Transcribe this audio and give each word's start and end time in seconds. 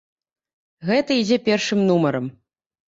Гэта 0.91 1.11
ідзе 1.21 1.39
першым 1.51 1.87
нумарам. 1.93 2.25